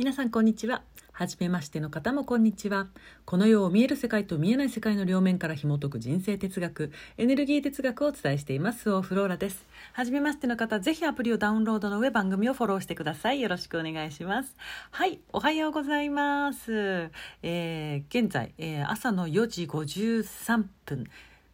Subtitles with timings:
[0.00, 0.82] 皆さんこんにちは。
[1.12, 2.86] はじめましての方もこんにちは。
[3.26, 9.62] この世を見える世界と見えない世界の両面から紐解く人生哲学、エネルギー哲学をお伝えしていますオフローラです。
[9.92, 13.42] はじめましての方、ぜひアプリをダウンロードの上番組をフォローしてください。
[13.42, 14.56] よろしくお願いします。
[14.90, 17.10] はい、おはようございます。
[17.42, 21.10] えー、現在、えー、朝の4時53分、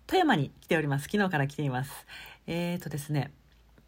[0.07, 1.09] 富山に来ております。
[1.11, 2.07] 昨日から来ています。
[2.47, 3.33] えーとですね、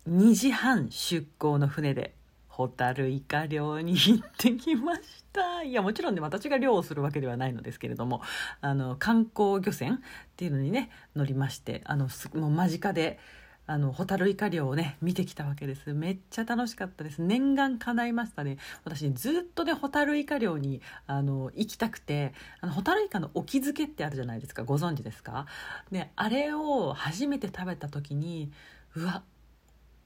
[0.09, 2.18] 2時半出港の船で
[2.59, 5.03] ホタルイカ漁に行ってきまし
[5.33, 5.63] た。
[5.63, 8.21] いやもちろんね私が漁をするわけではないのですけれども
[8.61, 9.99] あの観光漁船っ
[10.37, 13.21] ていうのにね乗りましてあのもう間近で
[13.69, 15.93] あのホタルイカ漁をね見てきたわけです。
[15.93, 17.23] めっちゃ楽しかったです。
[17.23, 18.59] 念願叶いましたね。
[18.83, 24.65] 私ずっとねホタルイカ漁にあの行きたくてあのホタルイカの沖漬けってあるじゃないですか。
[24.65, 25.47] ご存知ですか？
[25.93, 28.51] であれを初めて食べた時に
[28.97, 29.23] うわ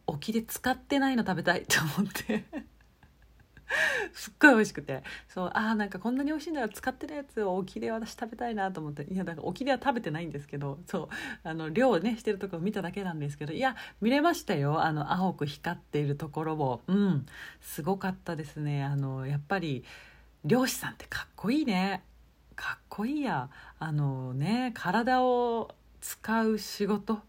[0.06, 2.45] 沖で使ってないの食べたいと思って。
[4.12, 5.02] すっごい美味しくて。
[5.28, 9.05] そうああんかこんなに美味しいなら使ってるやつを沖で私食べたいなと思って。
[9.05, 11.09] いやだから沖では食べてないんですけどそう
[11.48, 14.83] あの漁をねしてるとこ見ただけなんですけどいや見れましたよ。
[14.83, 16.83] あの青く光っているところを。
[16.87, 17.27] うん。
[17.61, 18.84] すごかったですね。
[18.84, 19.84] あのやっぱり
[20.44, 22.03] 漁師さんってかっこいいね。
[22.56, 23.48] かっこいいや。
[23.78, 27.20] あのね体を使う仕事。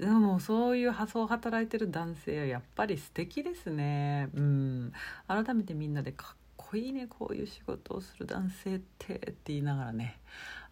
[0.00, 4.30] でもそういう発想を働いてる男性はやっぱり素敵ですね。
[4.34, 4.92] うん。
[5.28, 7.06] 改めてみんなでかっこいいね。
[7.06, 10.18] こういう仕事をする男性ってって言いながらね。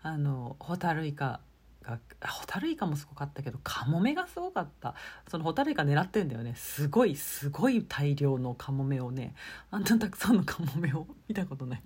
[0.02, 1.40] あのホタルイカ
[1.82, 4.94] がホタルイカもすごかったけどカモメがすごかった。
[5.28, 6.54] そのホタルイカ狙ってんだよね。
[6.54, 9.34] すごいすごい大量のカモメをね。
[9.70, 11.82] あんなたくさんのカモメを見たことない。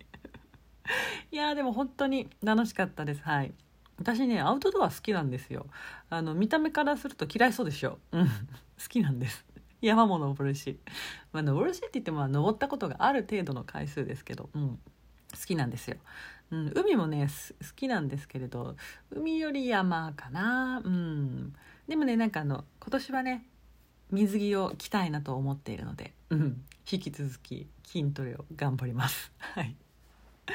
[1.33, 3.23] いやでも本当に楽しかったです。
[3.23, 3.53] はい。
[4.03, 5.67] 私ねアウトドア好きなんですよ。
[6.11, 7.99] あの見た目からすると嫌いそうでしょ。
[8.11, 8.27] うん。
[8.83, 9.47] 好きなんです。
[9.81, 10.79] 山も登るし、
[11.33, 14.79] まあ、登るしって言っても登ったことがある程度の回数ですけど、うん、
[15.33, 15.97] 好きなんですよ、
[16.53, 17.27] うん、海もね
[17.61, 18.77] 好きなんですけれど
[19.11, 20.83] 海より山かな。
[20.85, 21.55] うん。
[21.87, 23.47] でもねなんかあの今年はね
[24.11, 29.33] 水着を着たいなと思っているので、うん、引き続き筋トレを頑張ります。
[29.39, 29.77] はい。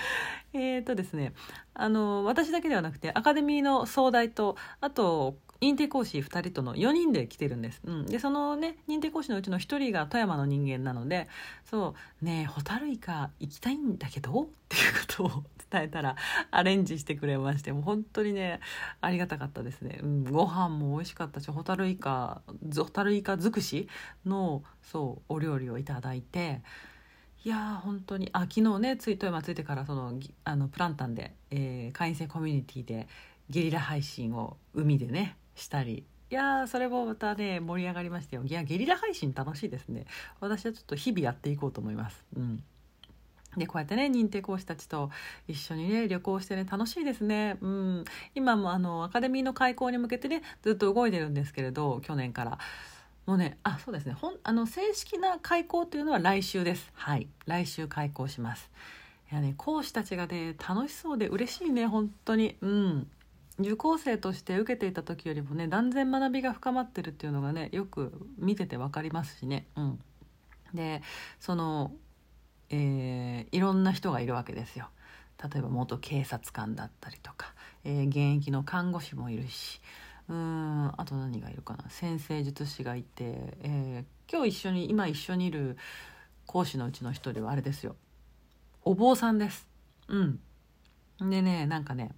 [0.53, 1.33] えーとですね、
[1.73, 11.27] あの私だけではなくてアカデミーの総代とあと認定講師2人との4人で来てるんです、うん、でそのね認定講師のうちの1人が富山の人間なので
[11.65, 14.43] そうねえホタルイカ行きたいんだけど？
[14.43, 16.15] っていうことを伝えたら
[16.51, 18.59] アレンジしてくれましてもう本当にね
[19.01, 22.41] ありがたかったですね、うん、ご飯も美味しかったしホタルイカ
[22.75, 23.87] ホタルイカ尽くし
[24.25, 26.61] のそうお料理をいただいて
[27.43, 28.29] いや本当に。
[28.33, 33.07] あ昨日ねつい富山ついてからそのあのプランタンで、えー、会員制コミュニティで
[33.49, 36.05] ゲリラ配信を海でねしたり。
[36.29, 38.43] いやそれもまたね盛り上がりましたよ。
[38.43, 40.05] いやゲリラ配信楽しいですね。
[40.41, 42.25] 私はちょっと日々やっていこうと思います。
[42.35, 42.63] うん。
[43.55, 45.09] でこうやってね認定講師たちと
[45.47, 47.57] 一緒にね旅行してね楽しいですね。
[47.61, 48.05] うん。
[48.35, 52.59] 今もあのアカデミーの開校に向けてねずっと動いてるんですけれど去年から。
[53.27, 54.13] もうねあそうですね。
[54.13, 56.89] ほんあの正式な開講というのは来週です。
[56.93, 57.27] はい。
[57.45, 58.71] 来週開講します。
[59.29, 62.55] いやね講師たちがね楽しそうで嬉しいね本当に。
[62.61, 63.07] うん。
[63.59, 69.67] 受講生として受けていた時よりもね断然学びが深まってるっていうのがねよく見てて分かりますしね。
[69.75, 69.99] うん。
[70.73, 71.01] で
[71.39, 71.91] その
[72.69, 74.89] えー、いろんな人がいるわけですよ。
[75.43, 79.81] 例えば元警察官だったりとか、えー、現役の看護師もいるし
[80.29, 81.89] うんあと何がいるかな。
[81.89, 85.77] 先生術師がいて、えー、今日一緒に今一緒にいる
[86.45, 87.95] 講師のうちの一人はあれですよ。
[88.83, 89.67] お坊さんです。
[90.07, 90.39] うん。
[91.19, 92.11] でねなんかね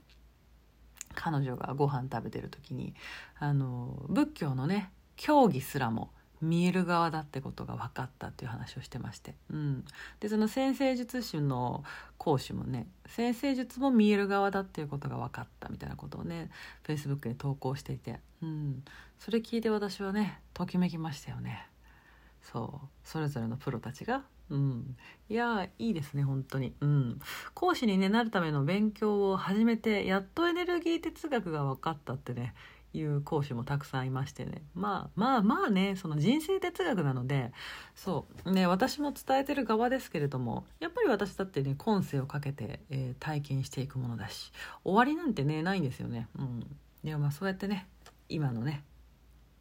[1.16, 2.94] 彼女がご飯食べてる時に
[3.38, 9.86] あの仏教のね教義すらも見える側だってことが分かったっていう話をしてまして、うん、
[10.20, 11.84] でその先生術師の
[12.18, 16.50] 講師もね先生術も見える側だっていうことが分かったみたいなことをね
[16.84, 18.84] フェイスブックに投稿していて、うん、
[19.20, 21.68] それ聞いて私はねときめきましたよね。
[22.42, 22.88] そう。
[23.04, 24.24] それぞれのプロたちが。
[24.50, 24.96] うん、
[25.30, 27.20] いやいいですね本当に、うん、
[27.54, 32.56] 講師に、ね、なるための勉強を始めてやっとエネルギー哲学が分かったってね
[32.94, 34.64] いう講師もたくさんいましてね。
[34.74, 37.52] まあまあまあねその人生哲学なので
[37.96, 38.52] そう。
[38.52, 44.52] ね私も伝えてる側ですけれどもやっぱり私だってね今世をかけて、えー、体験していくものだし
[44.84, 46.28] 終わりなんてねないんですよね。
[46.38, 46.66] うん、
[47.04, 47.88] でもまあそうやってね
[48.28, 48.84] 今のね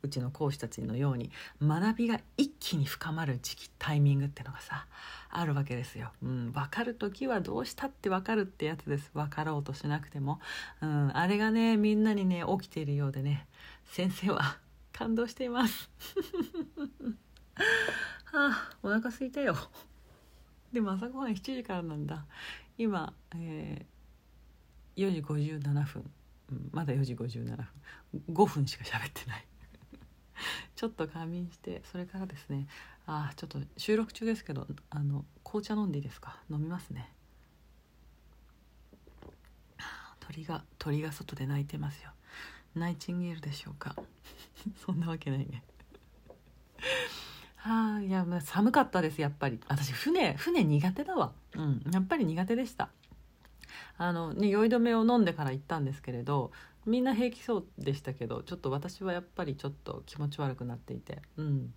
[0.02, 1.30] うちの講師たちのように
[1.62, 4.86] 学びが一気に深まる時期タイミングってのがさ
[5.30, 6.12] あるわけですよ。
[6.22, 10.40] うん、分かる時はどうしたって分かるってやつです分かろうとしなくても、
[10.80, 13.46] うん、あれがねみんなにね起きているようでね
[13.84, 14.58] 先生は
[14.92, 15.90] 感動しています。
[18.24, 19.56] はあお腹すいたよ。
[20.72, 22.26] でも朝ごはん7時からなんだ
[22.76, 26.10] 今、えー、4時57分、
[26.52, 27.66] うん、まだ4時57分
[28.30, 29.46] 5分しか喋ってない
[30.76, 32.66] ちょっと仮眠してそれからですね
[33.06, 36.36] あちょっと収録中ですけどあの紅茶飲んでいいですか？
[36.50, 37.12] 飲みますね。
[40.20, 42.10] 鳥が鳥が外で鳴いてますよ。
[42.74, 43.94] ナイチンゲールでしょうか？
[44.84, 45.62] そんなわけないね。
[47.56, 49.58] はあいや寒かったですやっぱり。
[49.68, 51.32] 私船船苦手だわ。
[51.54, 52.90] うんやっぱり苦手でした。
[53.96, 56.52] あの酔い止めを飲んでから行ったんですけれど
[56.88, 61.72] みんな平気そうでしたけどちょっと私はやっぱりちょっと気持ち悪くなっていてうん。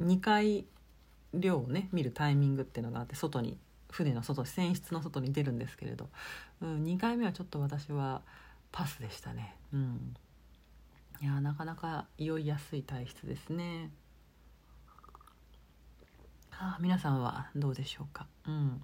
[0.00, 0.66] 2回
[1.34, 3.58] 量をね見るタイミングっていうのがあって外に
[3.90, 6.10] 船の外船室の外に出るんですけれど、
[6.60, 8.22] うん、2回目はちょっと私は
[8.70, 9.56] パスでしたね。
[9.72, 10.14] うん。
[11.22, 13.90] いやなかなか酔いやすい体質ですね。
[16.52, 18.26] あ皆さんはどうでしょうか？
[18.46, 18.82] うん。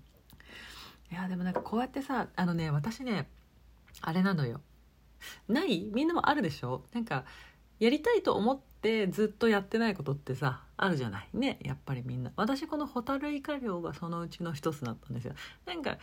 [1.13, 3.29] いやでもなんかこうやってさあのね私ね
[4.01, 4.61] あれなのよ。
[5.49, 5.91] ない？
[5.93, 6.83] みんなもあるでしょ？
[6.93, 7.25] なんか
[7.81, 11.29] やりたいと思ってずっとやってないことってさあるじゃない？
[11.35, 11.59] ね？
[11.63, 12.33] やっぱりみんな。
[12.37, 15.35] 私このホタルイカ漁がそのうちの一つだったんですよ。
[15.67, 15.99] なんか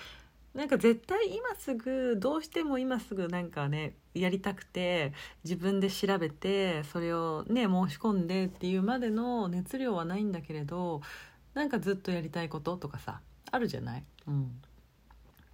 [0.53, 5.13] なんか絶対今すぐどうしても今すぐなんかねやりたくて
[5.45, 11.01] 自分で調べてそれをね申し込んでっていうまでの熱量はないんだけれど
[11.53, 14.03] なんかずっとやりたいこととかさあるじゃない？
[14.27, 14.61] うん。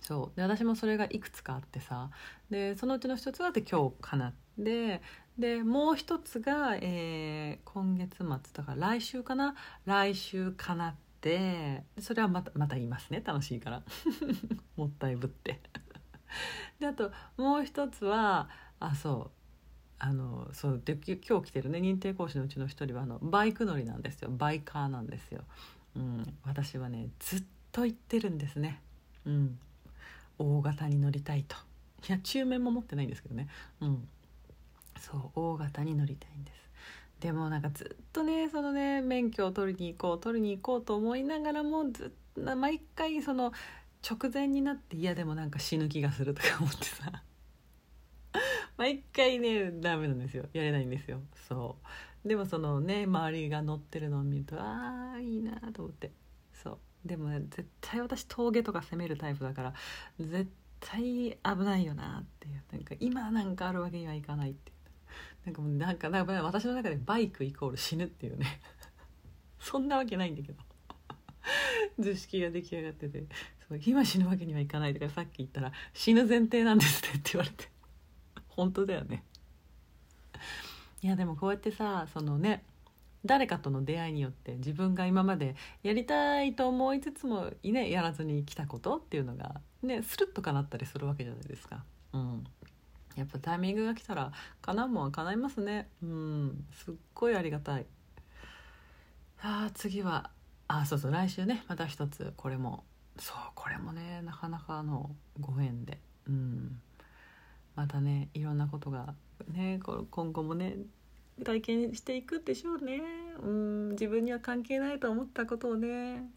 [0.02, 0.38] そう。
[0.38, 2.10] で私もそれがいくつかあってさ。
[2.50, 4.30] でそのうちの一つがって今日かな。
[4.30, 4.34] っ
[4.64, 5.02] て
[5.38, 9.56] でもう一つが、えー、今月末だから来週かな？
[9.86, 11.84] 来週かなって。
[12.00, 13.22] それはまたまた言いますね。
[13.26, 13.84] 楽しいから。
[14.78, 15.62] もったいぶって。
[16.80, 19.38] であともう一つはあそう。
[20.00, 21.80] あのそうで今日来てるね。
[21.80, 24.30] 認定講師のうちの一人はあのバイク乗りなんですよ。
[24.30, 25.44] バイカーなんですよ、
[25.96, 28.82] うん、私はねずっと言ってるんですね、
[29.26, 29.60] うん、
[30.40, 31.56] 大型に乗りたいと。
[32.08, 33.48] いや中面も持ってないんですけどね。
[33.82, 34.08] うん。
[35.00, 36.58] そう大型に乗りたいんです。
[37.20, 43.52] でもなんかずっとねそのね免許を取りに行こう取りに行こうと思いながらもずっと毎回その
[44.08, 47.24] 直前になっていやでもなんか死ぬ気がするとか思ってさ。
[48.78, 50.46] 毎回ねダメなんですよ。
[50.54, 51.22] やれないんですよ。
[51.48, 51.78] そ
[52.24, 52.28] う。
[52.28, 56.12] でもそのね周りが乗ってるのを見るとああいいなと思って。
[57.06, 59.74] でもね絶対私峠とか攻めるタイプだから
[60.20, 60.50] 絶
[60.80, 62.62] 対危ないよなっていう。
[62.72, 64.78] なんか今なんかあるわけにはいかないっていう。
[65.46, 68.60] なんかもうなんかなんか私の中でバイクイコール死ぬっていうね。
[69.60, 70.62] そんなわけないんだけど。
[72.00, 73.24] 図式が出来上がってて。
[73.68, 77.70] そう今死ぬわけにはいかないとかさっき言ったら死ぬ前提なんですねって言われて。
[78.50, 79.24] 本当だよね。
[81.02, 82.64] いやでもこうやってさそのね
[83.26, 91.84] 誰かとの出会いによって自分が今までやりたいと思いつつも、ね、やらずに来たことっていうのが、ね、スルッと叶ったりするわけじゃないですか。
[92.14, 92.44] うん、
[93.16, 94.32] やっぱタイミングが来たら
[94.62, 95.90] 叶うもんは叶いますね。
[96.02, 97.86] うん、すっごいありがたい。
[99.42, 100.32] あ次は
[100.68, 102.84] あそうそう来週ねまた一つこれも
[103.20, 106.82] そうこれもねなかなかのご縁で、うん、
[107.76, 109.14] またねいろんなことが
[109.52, 109.80] ね
[110.12, 110.76] 今後もね
[111.44, 113.02] 体験していくでしょうね。
[113.42, 116.30] うん自分には関係ないと思ったことをね。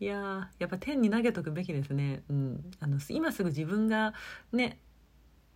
[0.00, 4.14] いややっぱ天に投げとくべきですね、うん、あの今すぐ自分が
[4.52, 4.78] ね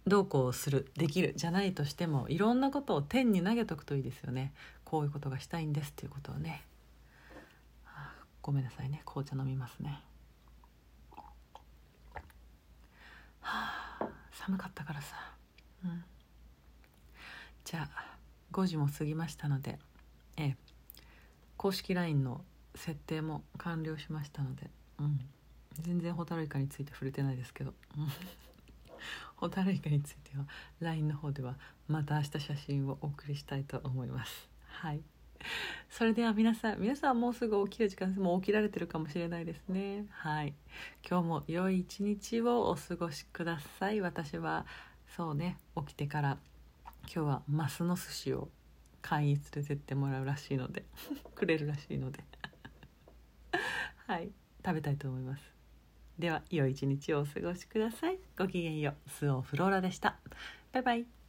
[0.06, 4.52] どうこうするできるじゃないとしてもいろんなことを天に投げとくといいですよね。
[4.84, 6.62] こういうことがしたいんですっていうことをね、
[7.86, 9.02] あ、ごめんなさいね。
[9.06, 10.02] 紅茶飲みますね。
[13.40, 15.16] はあ寒かったからさ、
[15.84, 16.04] うん、
[17.64, 18.11] じゃあ
[18.52, 19.78] 5時も過ぎましたので、
[20.36, 20.56] ええ、
[21.56, 22.42] 公式 LINE の
[22.74, 25.20] 設定も完了しましたので、うん、
[25.80, 27.74] 全然ホタルイカについて触れてないですけど、
[29.36, 30.46] ホタルイカについては
[30.80, 31.56] LINE の方では
[31.88, 34.48] また明日写真をお送りしたいと思います。
[34.66, 35.02] はい。
[35.90, 40.06] それでは皆さん皆さんもうすぐ起きる時間もう起きられてるかもしれないですね。
[40.10, 40.54] はい。
[41.08, 44.00] 今日も良い一日をお過ごしください。
[44.00, 44.66] 私は
[45.16, 46.38] そうね起きてから
[47.02, 48.48] 今日はマスの寿司を
[49.00, 50.84] 会員連れてってもらうらしいので
[51.34, 52.24] くれるらしいので。
[54.06, 54.30] はい
[54.64, 55.52] 食べたいと思います。
[56.18, 58.18] では良い一日をお過ごしください。
[58.38, 59.10] ごきげんよう。
[59.10, 60.18] スオフローラでした。
[60.72, 61.21] バイバイ。